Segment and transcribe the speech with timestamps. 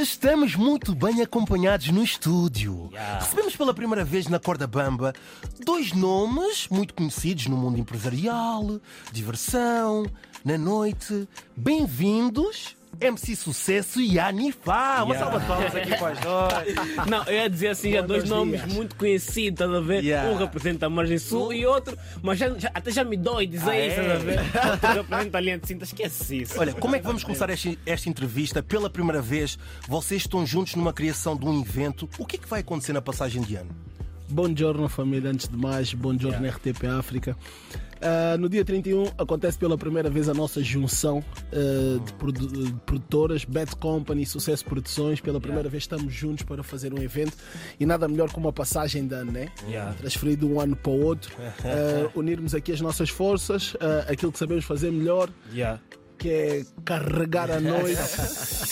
[0.00, 2.88] Estamos muito bem acompanhados no estúdio.
[2.92, 3.18] Yeah.
[3.18, 5.12] Recebemos pela primeira vez na Corda Bamba
[5.64, 8.80] dois nomes muito conhecidos no mundo empresarial,
[9.10, 10.06] diversão,
[10.44, 11.28] na noite.
[11.56, 15.02] Bem-vindos, MC Sucesso e Anifá.
[15.04, 16.74] Uma salva de palmas aqui para os dois.
[17.08, 18.74] Não, eu ia dizer assim, há dois Buenos nomes dias.
[18.74, 20.02] muito conhecidos, estás a ver?
[20.02, 20.30] Yeah.
[20.30, 23.70] Um representa a margem sul e outro, mas já, já- até já me dói dizer
[23.70, 24.02] Ah, isso, é?
[24.02, 24.38] estás a ver?
[24.72, 26.60] Outro representa a linha de cinta, esquece isso.
[26.60, 28.62] Olha, como é que vamos começar esta, esta entrevista?
[28.62, 32.08] Pela primeira vez, vocês estão juntos numa criação de um evento.
[32.18, 33.70] O que é que vai acontecer na passagem de ano?
[34.30, 35.30] Bom giorno, família.
[35.30, 37.36] Antes de mais, bom giorno RTP África.
[38.00, 42.72] Ah, no dia 31 acontece pela primeira vez a nossa junção ah, de, produ- de
[42.86, 45.20] produtoras, Bad Company, Sucesso Produções.
[45.20, 47.36] Pela primeira vez estamos juntos para fazer um evento
[47.80, 49.48] e nada melhor que uma passagem de ano, né?
[49.66, 49.94] Yeah.
[49.94, 51.34] Transferido de um ano para o outro.
[51.64, 53.74] Ah, unirmos aqui as nossas forças,
[54.08, 55.80] aquilo que sabemos fazer melhor, Yeah.
[56.18, 57.98] Que é carregar a noite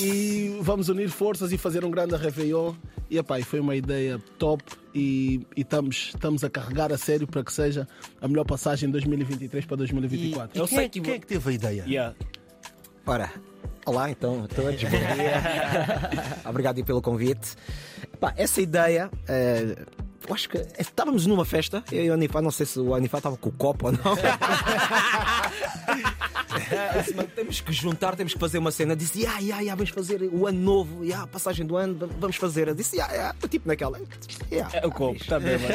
[0.00, 2.74] e vamos unir forças e fazer um grande Réveillon.
[3.08, 7.44] E epá, foi uma ideia top e, e estamos, estamos a carregar a sério para
[7.44, 7.86] que seja
[8.20, 10.56] a melhor passagem de 2023 para E, 2024.
[10.56, 11.84] e Eu quem, sei é, que quem é que teve a ideia?
[11.86, 12.16] Yeah.
[13.06, 13.30] Ora,
[13.86, 15.40] olá então a todos, bom dia.
[16.50, 17.54] Obrigado pelo convite.
[18.18, 19.76] Pá, essa ideia, eh,
[20.26, 23.18] eu acho que estávamos numa festa, eu e o Anifá, não sei se o Anifá
[23.18, 24.00] estava com o copo ou não.
[27.16, 28.92] "Mano, temos que juntar, temos que fazer uma cena.
[28.92, 32.10] Eu Disse, yeah, yeah, yeah, vamos fazer o ano novo, yeah, a passagem do ano,
[32.18, 32.68] vamos fazer.
[32.68, 34.00] Eu disse, yeah, yeah, tipo naquela.
[34.50, 35.74] Yeah, É o copo, está bem, mano.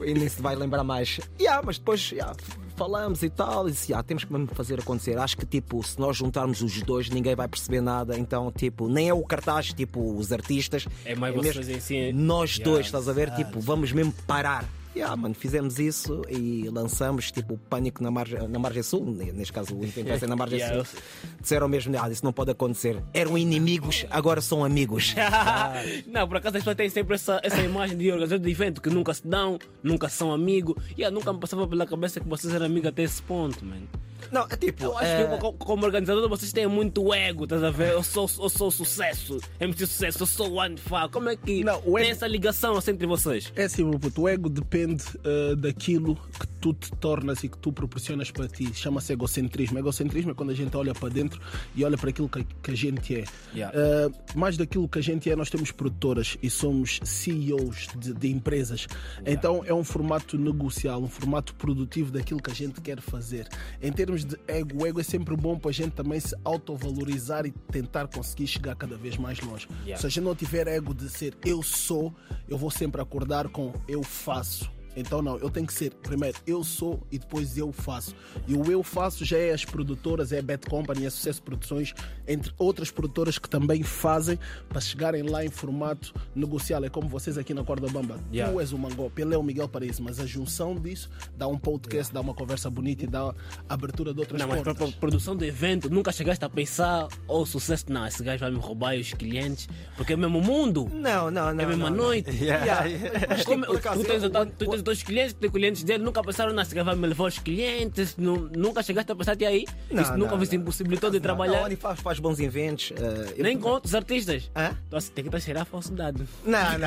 [0.04, 1.20] e nem se vai lembrar mais.
[1.40, 2.34] Yeah, mas depois yeah,
[2.76, 5.18] falamos e tal, e disse, yeah, temos que mesmo fazer acontecer.
[5.18, 8.18] Acho que tipo, se nós juntarmos os dois, ninguém vai perceber nada.
[8.18, 10.86] Então, tipo, nem é o cartaz, tipo, os artistas.
[11.04, 12.12] É mais mesmo vocês em si.
[12.12, 13.30] Nós Yeah, dois, estás a ver?
[13.34, 14.64] Tipo, vamos mesmo parar.
[14.94, 19.74] Yeah, mano, fizemos isso e lançamos tipo Pânico na margem, na margem Sul, neste caso
[19.74, 21.00] o vai ser na margem Yeah, Sul.
[21.40, 23.02] Disseram mesmo, ah, isso não pode acontecer.
[23.12, 25.14] Eram inimigos, agora são amigos.
[26.06, 28.88] Não, por acaso as pessoas têm sempre essa, essa imagem de organizador de evento que
[28.88, 30.76] nunca se dão, nunca são amigos.
[30.92, 33.88] E yeah, nunca me passava pela cabeça que vocês eram amigos até esse ponto, mano.
[34.32, 34.84] Não, é tipo.
[34.84, 37.92] Eu acho eh, que co- como organizador vocês têm muito ego, estás a ver?
[37.92, 41.08] Eu sou, eu sou sucesso, MC sucesso, eu sou o Anfa.
[41.08, 43.52] Como é que Não, o tem ego- essa ligação assim entre vocês?
[43.56, 47.58] É assim, meu puto, o ego depende eh, daquilo que tu te tornas e que
[47.58, 48.72] tu proporcionas para ti.
[48.74, 49.78] Chama-se egocentrismo.
[49.78, 51.40] Egocentrismo é quando a gente olha para dentro
[51.76, 53.24] e olha para aquilo que, que a gente é.
[53.54, 53.76] Yeah.
[53.78, 58.28] Eh, mais daquilo que a gente é, nós temos produtoras e somos CEOs de, de
[58.30, 58.86] empresas.
[59.26, 63.48] Então é um formato negocial, um formato produtivo daquilo que a gente quer fazer.
[63.82, 67.46] Em termos de ego, o ego é sempre bom para a gente também se autovalorizar
[67.46, 69.66] e tentar conseguir chegar cada vez mais longe.
[69.80, 69.96] Yeah.
[70.00, 72.14] Se a gente não tiver ego de ser eu sou,
[72.46, 74.70] eu vou sempre acordar com eu faço.
[74.96, 78.14] Então não, eu tenho que ser primeiro eu sou e depois eu faço.
[78.46, 81.42] E o eu faço já é as produtoras, é a Bad Company, é a Sucesso
[81.42, 81.94] Produções,
[82.26, 84.38] entre outras produtoras que também fazem
[84.68, 86.84] para chegarem lá em formato negocial.
[86.84, 88.18] É como vocês aqui na Corda Bamba.
[88.32, 88.52] Yeah.
[88.52, 91.58] Tu és o Mangop, ele é o Miguel Paraíso, mas a junção disso dá um
[91.58, 93.34] podcast, dá uma conversa bonita e dá
[93.68, 94.90] abertura de outras Não, mas para portas.
[94.94, 98.58] para produção de evento, nunca chegaste a pensar, oh sucesso, não, esse gajo vai me
[98.58, 101.60] roubar os clientes, porque é o mesmo mundo, Não, não, não.
[101.60, 102.04] é a mesma não, não.
[102.04, 102.30] noite.
[102.44, 102.84] Yeah.
[103.28, 104.22] Mas, Como- tipo, tens,
[104.58, 107.24] tu tens dois clientes, tens clientes dele, nunca pensaram, não, esse gajo vai me levar
[107.24, 110.56] os clientes, nu- nunca chegaste a pensar até aí, Não, isso nunca não, vos não.
[110.56, 112.92] impossibilitou de Não, trabalhar, ele faz, faz bons eventos.
[112.96, 114.50] eh, eu- nem com outros artistas.
[114.54, 114.76] Hã?
[114.86, 116.22] Então, assim, tem que estar a cheirar a falsidade.
[116.44, 116.84] Não, não, não.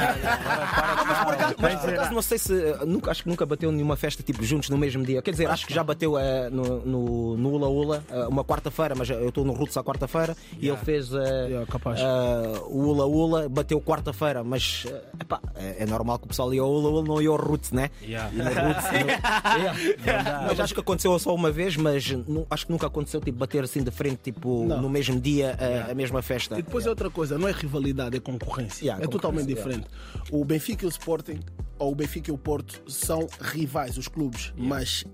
[1.08, 2.53] mas por acaso, mas por acaso não sei se.
[2.53, 5.22] eh, Nunca, acho que nunca bateu nenhuma festa tipo juntos no mesmo dia.
[5.22, 8.94] Quer dizer, acho que já bateu eh, no, no, no Ula Ula eh, uma quarta-feira,
[8.96, 11.66] mas eu estou no Roots à quarta-feira e ele fez eh, Yeah,
[11.97, 16.53] eh, o Ula Ula, bateu quarta-feira, mas eh, epá, é, é normal que o pessoal
[16.53, 17.86] ia ao Ula Ula, não ia ao Roots, né?
[18.01, 18.31] Yeah.
[18.33, 20.45] E no Roots, no- Yeah.
[20.47, 23.63] Mas acho que aconteceu só uma vez, mas nu- acho que nunca aconteceu tipo, bater
[23.63, 24.81] assim de frente, tipo, Não.
[24.81, 26.57] no mesmo dia, eh, a mesma festa.
[26.57, 28.85] E depois é outra coisa, não é rivalidade, é concorrência.
[28.85, 30.31] Yeah, é totalmente concorrência, diferente.
[30.31, 31.39] O Benfica e o Sporting,
[31.79, 35.05] ou o Benfica e o Porto, são rivais, os clubes, mas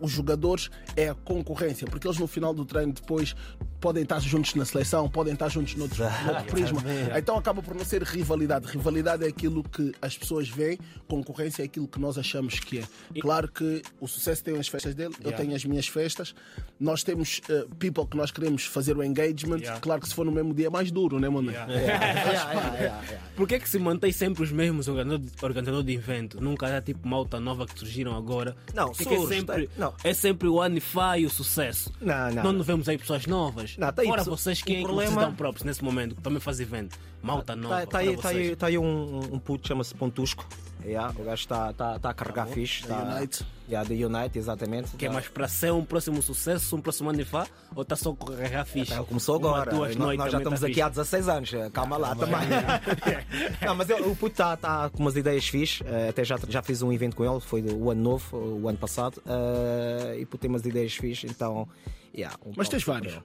[0.00, 3.34] os jogadores é a concorrência, porque eles no final do treino depois
[3.80, 6.82] podem estar juntos na seleção, podem estar juntos noutro, noutro prisma.
[7.16, 8.66] Então acaba por não ser rivalidade.
[8.66, 10.78] Rivalidade é aquilo que as pessoas veem,
[11.08, 12.84] concorrência é aquilo que nós achamos que é.
[13.20, 15.44] Claro que o sucesso tem as festas dele, eu Yeah.
[15.44, 16.34] tenho as minhas festas,
[16.78, 19.58] nós temos eh, people que nós queremos fazer o engagement.
[19.58, 19.80] Yeah.
[19.80, 21.50] Claro que se for no mesmo dia é mais duro, né, mano?
[21.52, 23.18] Yeah, yeah, yeah, yeah.
[23.36, 26.40] Por que, que se mantém sempre os mesmos organizadores organizador de evento?
[26.40, 28.56] Nunca há tipo malta nova que surgiram agora?
[28.74, 29.94] Não, que que é surge, sempre, não.
[30.04, 31.92] é sempre o Anifá e o sucesso.
[32.00, 32.52] Não, não.
[32.52, 33.76] Não vemos aí pessoas novas.
[33.76, 36.14] Não, tá aí Fora vocês, quem é que problema- vocês dão props nesse momento?
[36.14, 36.98] Que também faz evento.
[37.22, 37.80] Malta nova.
[37.80, 40.46] Tá, tá aí, tá, aí, tá aí um, um puto, chama-se Pontusco.
[40.84, 42.86] Yeah, o gajo está tá, tá a carregar fixe.
[42.86, 43.46] Da Tá, Unite.
[43.68, 44.90] Yeah, da Unite, exatamente.
[44.96, 48.16] Que é Tá- mais para ser um próximo sucesso, um próximo Anifá, ou está só
[48.60, 48.94] a ficha?
[48.94, 49.70] Ele começou Uma, agora.
[49.70, 50.82] duas Nós, nós já também estamos tá aqui fixe.
[50.82, 51.50] há 16 anos.
[51.72, 52.34] Calma lá também.
[53.64, 55.84] Não, mas ele- o puto está tá com umas ideias fixe.
[55.86, 58.78] eh, Até já, já fiz um evento com ele, foi o ano novo, o ano
[58.78, 59.22] passado.
[59.26, 61.26] eh, E puto tem umas ideias fixe.
[61.26, 61.68] Então,
[62.16, 63.12] yeah, um Mas tens para vários.
[63.14, 63.22] ele.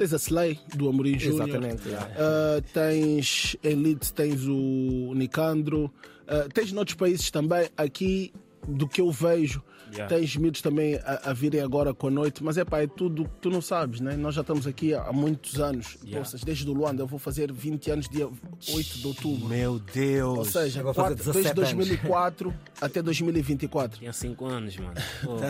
[0.00, 1.46] Tens a Slay, do Amorim Júnior.
[1.46, 2.08] Exatamente, yeah.
[2.16, 5.92] Uh, tens Elite, tens o Nicandro.
[6.22, 7.68] Uh, tens noutros países também.
[7.76, 8.32] Aqui,
[8.70, 9.62] do que eu vejo,
[9.92, 10.06] Yeah.
[10.14, 12.44] tens miúdos também a, a virem agora com a noite.
[12.44, 14.16] Mas é pá, é tudo que tu não sabes, né?
[14.16, 15.96] Nós já estamos aqui há, há muitos anos.
[16.04, 16.20] Yeah.
[16.20, 17.02] Ou seja, desde o Luanda.
[17.02, 18.28] Eu vou fazer 20 anos dia
[18.72, 19.48] 8 de outubro.
[19.48, 20.38] Meu Deus.
[20.38, 21.74] Ou seja, quatro- desde 17 anos.
[21.74, 23.98] 2004 até 2024.
[23.98, 24.94] Tinha 5 anos, mano.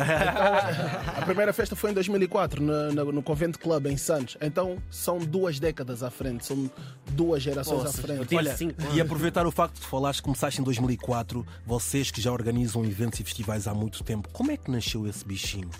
[1.16, 4.36] A primeira festa foi em 2004, no, no, no Convento Club em Santos.
[4.40, 6.70] Então são duas décadas à frente, são
[7.12, 8.26] duas gerações à Poxa, eu frente.
[8.28, 12.20] tinha Olha, cinco e aproveitar o facto de falares que começaste em 2004, vocês que
[12.20, 15.70] já organizam eventos e festivais há muito tempo, como é que nasceu esse bichinho?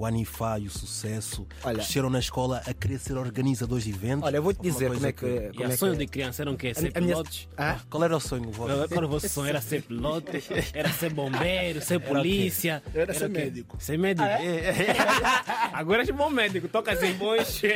[0.00, 4.22] O Anifá e o sucesso Olha- cresceram na escola a querer ser organizadores de eventos?
[4.24, 5.26] Olha, eu vou-te dizer como é que.
[5.26, 5.98] E Como o é sonho que...
[5.98, 6.72] de criança era o quê?
[6.72, 7.48] Ser a minha- pilotos?
[7.56, 7.80] Ah?
[7.90, 8.80] Qual era o sonho vosso?
[8.80, 10.30] Agora o vosso sonho era ser piloto,
[10.72, 12.80] era ser bombeiro, ser polícia.
[12.94, 13.38] Era ser o quê?
[13.40, 13.76] médico.
[13.80, 14.28] Ser médico.
[15.72, 17.60] Agora és bom médico, toca em bons.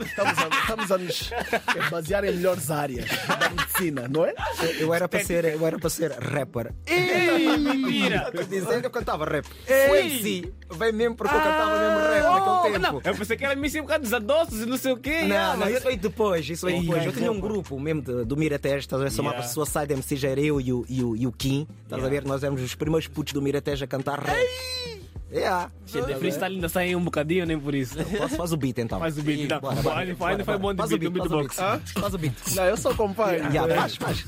[0.00, 1.30] Estamos a, estamos a nos
[1.90, 4.34] basear em melhores áreas da medicina, não é?
[4.78, 6.72] Eu era para ser, eu era para ser rapper.
[6.86, 7.19] Ei,
[7.60, 8.24] mentira!
[8.28, 9.46] Estou dizendo, eu cantava rap.
[9.90, 12.22] O MC veio mesmo porque eu cantava mesmo rap
[12.64, 13.08] naquele Não, tempo.
[13.08, 15.22] eu pensei que era me por causa dos adoços e não sei o quê.
[15.22, 17.04] Não, ah, não, mas isso veio depois, isso Ei, depois.
[17.06, 19.10] Eu tinha um grupo mesmo de- do Miratejo, estás a ver?
[19.12, 19.48] Chamava Yeah.
[19.48, 22.08] se Suicide MC, já era eu e o, e o, e o Kim, estás a
[22.08, 22.24] ver?
[22.24, 24.36] Nós éramos os primeiros putos do Miratejo a cantar rap.
[25.32, 25.70] Yeah.
[25.86, 27.96] Cheio de freestyle ainda sai um bocadinho, nem por isso.
[28.18, 28.98] Posso, faz o beat então.
[28.98, 29.60] Faz o beat, então.
[29.60, 29.78] Faz-
[30.44, 31.56] faz bom de faz o beat, beat, do faz o beatbox.
[31.56, 31.92] beat.
[32.02, 32.34] Faz o beat.
[32.56, 33.44] Não, eu só acompanho.
[33.52, 34.26] Yeah, faz, faz.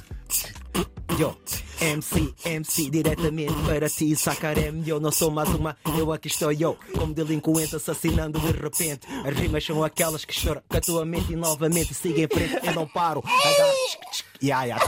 [1.19, 1.37] Yo,
[1.83, 6.79] MC, MC, diretamente para ti, sacarem eu não sou mais uma, eu aqui estou eu,
[6.97, 9.01] como delinquente assassinando de repente.
[9.27, 12.65] As rimas são aquelas que estouram com a tua mente e novamente siga em frente,
[12.65, 13.21] eu não paro.
[14.13, 14.83] Tchic, yeah, yeah.